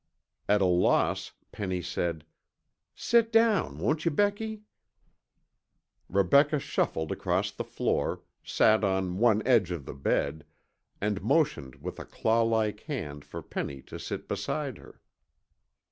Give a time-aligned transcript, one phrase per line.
[0.49, 2.25] At a loss, Penny said,
[2.95, 4.63] "Sit down, won't you, Becky?"
[6.09, 10.43] Rebecca shuffled across the floor, sat on one edge of the bed,
[10.99, 14.99] and motioned with a clawlike hand for Penny to sit beside her.